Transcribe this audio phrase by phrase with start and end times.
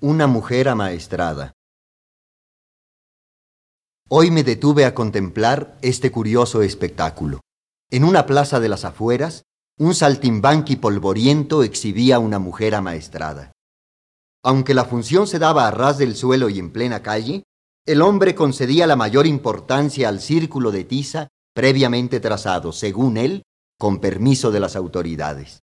[0.00, 1.54] Una mujer amaestrada.
[4.08, 7.40] Hoy me detuve a contemplar este curioso espectáculo.
[7.90, 9.42] En una plaza de las afueras,
[9.76, 13.50] un saltimbanqui polvoriento exhibía una mujer amaestrada.
[14.44, 17.42] Aunque la función se daba a ras del suelo y en plena calle,
[17.84, 23.42] el hombre concedía la mayor importancia al círculo de tiza previamente trazado, según él,
[23.76, 25.58] con permiso de las autoridades.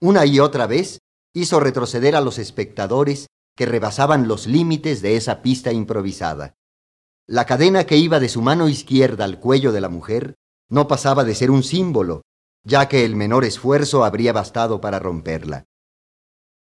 [0.00, 0.98] Una y otra vez
[1.32, 6.54] hizo retroceder a los espectadores que rebasaban los límites de esa pista improvisada.
[7.26, 10.36] La cadena que iba de su mano izquierda al cuello de la mujer
[10.68, 12.22] no pasaba de ser un símbolo,
[12.62, 15.64] ya que el menor esfuerzo habría bastado para romperla.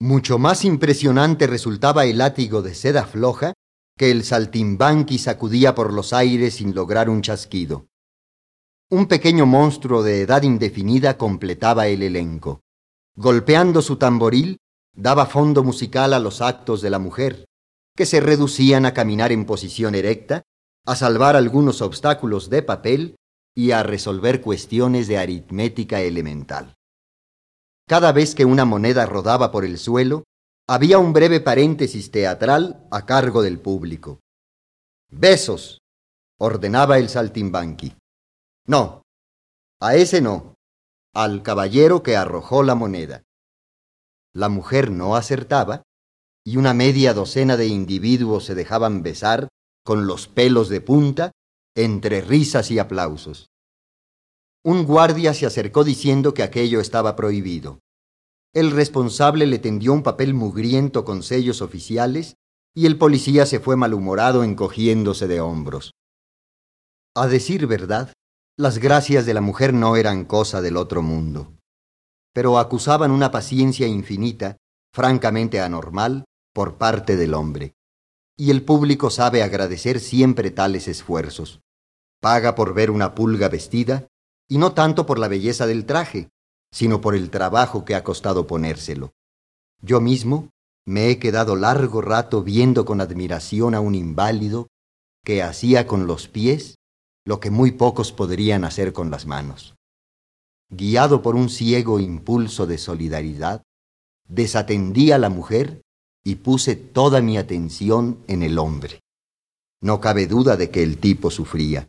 [0.00, 3.54] Mucho más impresionante resultaba el látigo de seda floja
[3.96, 7.86] que el saltimbanqui sacudía por los aires sin lograr un chasquido.
[8.90, 12.60] Un pequeño monstruo de edad indefinida completaba el elenco.
[13.16, 14.58] Golpeando su tamboril,
[14.94, 17.46] daba fondo musical a los actos de la mujer,
[17.96, 20.42] que se reducían a caminar en posición erecta,
[20.86, 23.16] a salvar algunos obstáculos de papel
[23.54, 26.74] y a resolver cuestiones de aritmética elemental.
[27.88, 30.24] Cada vez que una moneda rodaba por el suelo,
[30.66, 34.20] había un breve paréntesis teatral a cargo del público.
[35.10, 35.78] Besos,
[36.38, 37.94] ordenaba el saltimbanqui.
[38.66, 39.02] No,
[39.80, 40.54] a ese no,
[41.14, 43.22] al caballero que arrojó la moneda.
[44.34, 45.84] La mujer no acertaba
[46.44, 49.48] y una media docena de individuos se dejaban besar
[49.84, 51.30] con los pelos de punta
[51.76, 53.46] entre risas y aplausos.
[54.64, 57.80] Un guardia se acercó diciendo que aquello estaba prohibido.
[58.54, 62.34] El responsable le tendió un papel mugriento con sellos oficiales
[62.74, 65.92] y el policía se fue malhumorado encogiéndose de hombros.
[67.14, 68.12] A decir verdad,
[68.56, 71.52] las gracias de la mujer no eran cosa del otro mundo,
[72.34, 74.58] pero acusaban una paciencia infinita,
[74.92, 77.74] francamente anormal, por parte del hombre.
[78.36, 81.60] Y el público sabe agradecer siempre tales esfuerzos.
[82.20, 84.08] Paga por ver una pulga vestida,
[84.48, 86.28] y no tanto por la belleza del traje,
[86.72, 89.12] sino por el trabajo que ha costado ponérselo.
[89.80, 90.50] Yo mismo
[90.84, 94.68] me he quedado largo rato viendo con admiración a un inválido
[95.24, 96.74] que hacía con los pies
[97.24, 99.74] lo que muy pocos podrían hacer con las manos.
[100.70, 103.62] Guiado por un ciego impulso de solidaridad,
[104.28, 105.82] desatendí a la mujer
[106.24, 109.00] y puse toda mi atención en el hombre.
[109.80, 111.88] No cabe duda de que el tipo sufría.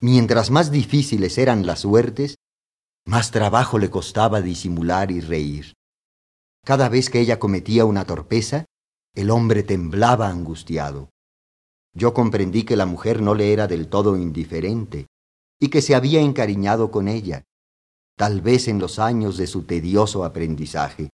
[0.00, 2.36] Mientras más difíciles eran las suertes,
[3.06, 5.74] más trabajo le costaba disimular y reír.
[6.64, 8.64] Cada vez que ella cometía una torpeza,
[9.14, 11.10] el hombre temblaba angustiado.
[11.94, 15.06] Yo comprendí que la mujer no le era del todo indiferente
[15.60, 17.44] y que se había encariñado con ella,
[18.22, 21.10] tal vez en los años de su tedioso aprendizaje.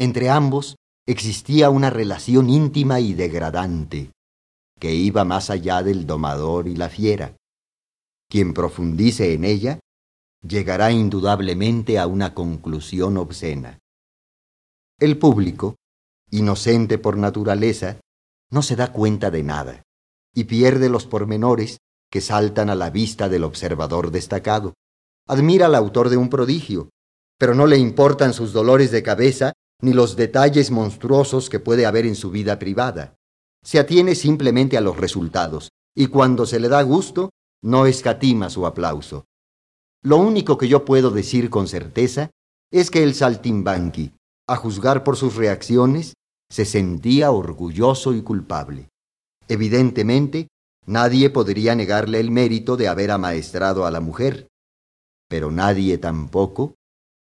[0.00, 0.74] Entre ambos
[1.06, 4.10] existía una relación íntima y degradante,
[4.80, 7.36] que iba más allá del domador y la fiera.
[8.28, 9.78] Quien profundice en ella
[10.42, 13.78] llegará indudablemente a una conclusión obscena.
[14.98, 15.76] El público,
[16.32, 18.00] inocente por naturaleza,
[18.50, 19.82] no se da cuenta de nada
[20.34, 21.78] y pierde los pormenores
[22.10, 24.74] que saltan a la vista del observador destacado.
[25.26, 26.90] Admira al autor de un prodigio,
[27.38, 32.06] pero no le importan sus dolores de cabeza ni los detalles monstruosos que puede haber
[32.06, 33.16] en su vida privada.
[33.64, 37.30] Se atiene simplemente a los resultados, y cuando se le da gusto,
[37.62, 39.24] no escatima su aplauso.
[40.02, 42.30] Lo único que yo puedo decir con certeza
[42.70, 44.12] es que el saltimbanqui,
[44.46, 46.12] a juzgar por sus reacciones,
[46.50, 48.90] se sentía orgulloso y culpable.
[49.48, 50.48] Evidentemente,
[50.86, 54.48] nadie podría negarle el mérito de haber amaestrado a la mujer,
[55.34, 56.76] pero nadie tampoco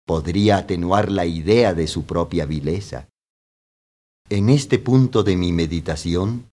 [0.07, 3.09] podría atenuar la idea de su propia vileza.
[4.29, 6.51] En este punto de mi meditación,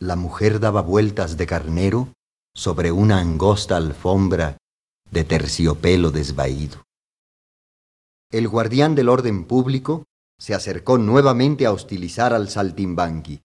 [0.00, 2.08] la mujer daba vueltas de carnero
[2.54, 4.56] sobre una angosta alfombra
[5.10, 6.84] de terciopelo desvaído.
[8.32, 10.04] El guardián del orden público
[10.38, 13.42] se acercó nuevamente a hostilizar al saltimbanqui.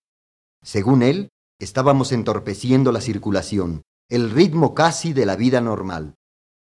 [0.63, 1.27] Según él,
[1.59, 6.15] estábamos entorpeciendo la circulación, el ritmo casi de la vida normal.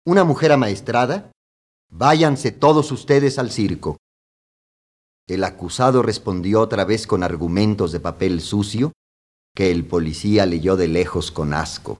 [0.05, 1.31] Una mujer amaestrada,
[1.89, 3.99] váyanse todos ustedes al circo.
[5.29, 8.93] El acusado respondió otra vez con argumentos de papel sucio
[9.55, 11.99] que el policía leyó de lejos con asco.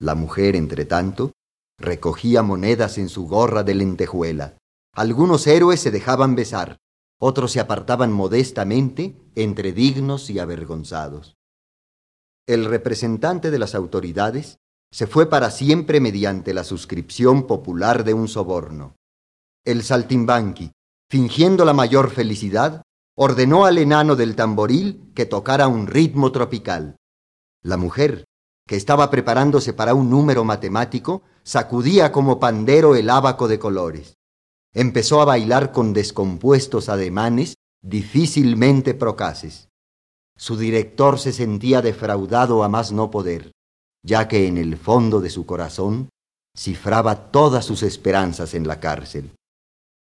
[0.00, 1.32] La mujer, entre tanto,
[1.78, 4.56] recogía monedas en su gorra de lentejuela.
[4.94, 6.78] Algunos héroes se dejaban besar,
[7.20, 11.34] otros se apartaban modestamente entre dignos y avergonzados.
[12.46, 14.56] El representante de las autoridades
[14.92, 18.96] se fue para siempre mediante la suscripción popular de un soborno.
[19.64, 20.72] El saltimbanqui,
[21.10, 22.82] fingiendo la mayor felicidad,
[23.16, 26.96] ordenó al enano del tamboril que tocara un ritmo tropical.
[27.62, 28.24] La mujer,
[28.66, 34.14] que estaba preparándose para un número matemático, sacudía como pandero el ábaco de colores.
[34.74, 39.68] Empezó a bailar con descompuestos ademanes difícilmente procaces.
[40.36, 43.52] Su director se sentía defraudado a más no poder,
[44.06, 46.08] ya que en el fondo de su corazón
[46.56, 49.32] cifraba todas sus esperanzas en la cárcel.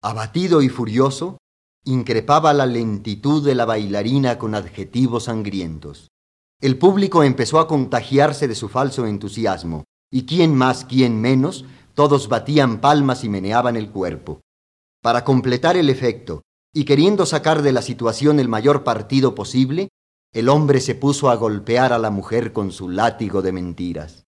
[0.03, 1.37] Abatido y furioso,
[1.85, 6.09] increpaba la lentitud de la bailarina con adjetivos sangrientos.
[6.61, 12.29] El público empezó a contagiarse de su falso entusiasmo, y quién más, quién menos, todos
[12.29, 14.41] batían palmas y meneaban el cuerpo.
[15.03, 16.43] Para completar el efecto,
[16.75, 19.89] y queriendo sacar de la situación el mayor partido posible,
[20.32, 24.25] el hombre se puso a golpear a la mujer con su látigo de mentiras.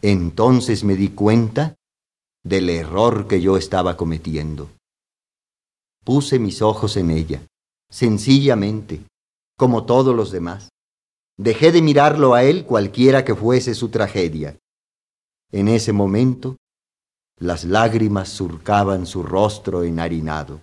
[0.00, 1.76] Entonces me di cuenta
[2.42, 4.70] del error que yo estaba cometiendo.
[6.04, 7.46] Puse mis ojos en ella,
[7.90, 9.04] sencillamente,
[9.58, 10.70] como todos los demás.
[11.36, 14.58] Dejé de mirarlo a él cualquiera que fuese su tragedia.
[15.52, 16.56] En ese momento,
[17.36, 20.62] las lágrimas surcaban su rostro enharinado.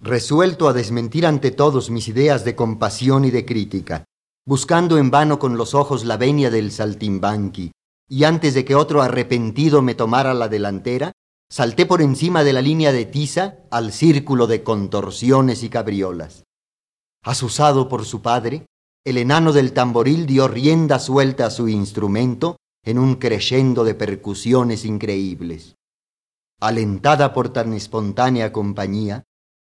[0.00, 4.04] Resuelto a desmentir ante todos mis ideas de compasión y de crítica,
[4.44, 7.72] buscando en vano con los ojos la venia del saltimbanqui,
[8.08, 11.12] y antes de que otro arrepentido me tomara la delantera,
[11.48, 16.44] salté por encima de la línea de tiza al círculo de contorsiones y cabriolas.
[17.22, 18.66] Asusado por su padre,
[19.04, 24.84] el enano del tamboril dio rienda suelta a su instrumento en un crescendo de percusiones
[24.84, 25.74] increíbles.
[26.60, 29.24] Alentada por tan espontánea compañía,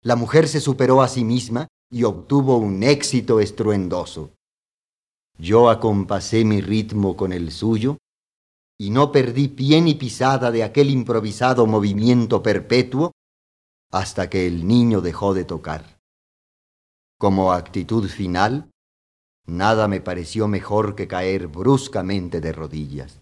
[0.01, 4.33] la mujer se superó a sí misma y obtuvo un éxito estruendoso.
[5.37, 7.97] Yo acompasé mi ritmo con el suyo
[8.77, 13.11] y no perdí pie ni pisada de aquel improvisado movimiento perpetuo
[13.91, 15.99] hasta que el niño dejó de tocar.
[17.17, 18.69] Como actitud final,
[19.45, 23.19] nada me pareció mejor que caer bruscamente de rodillas.